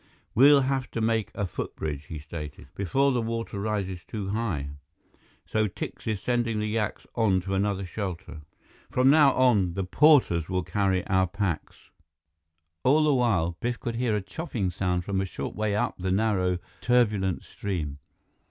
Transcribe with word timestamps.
"We'll 0.33 0.61
have 0.61 0.89
to 0.93 0.99
make 0.99 1.29
a 1.35 1.45
footbridge," 1.45 2.05
he 2.05 2.17
stated, 2.17 2.69
"before 2.73 3.11
the 3.11 3.21
water 3.21 3.59
rises 3.59 4.03
too 4.03 4.29
high. 4.29 4.71
So 5.45 5.67
Tikse 5.67 6.07
is 6.07 6.19
sending 6.19 6.57
the 6.57 6.65
yaks 6.65 7.05
on 7.13 7.39
to 7.41 7.53
another 7.53 7.85
shelter. 7.85 8.41
From 8.89 9.11
now 9.11 9.31
on, 9.33 9.75
the 9.75 9.83
porters 9.83 10.49
will 10.49 10.63
carry 10.63 11.05
our 11.05 11.27
packs." 11.27 11.91
All 12.83 13.03
the 13.03 13.13
while, 13.13 13.57
Biff 13.59 13.79
could 13.79 13.97
hear 13.97 14.15
a 14.15 14.23
chopping 14.23 14.71
sound 14.71 15.05
from 15.05 15.21
a 15.21 15.25
short 15.25 15.55
way 15.55 15.75
up 15.75 15.99
the 15.99 16.09
narrow, 16.09 16.57
turbulent 16.81 17.43
stream. 17.43 17.99